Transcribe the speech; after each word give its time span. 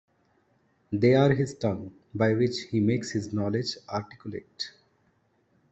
They 0.91 1.13
are 1.13 1.31
his 1.31 1.55
tongue, 1.59 1.93
by 2.15 2.33
which 2.33 2.61
he 2.71 2.79
makes 2.79 3.11
his 3.11 3.31
knowledge 3.33 3.77
articulate. 3.87 4.71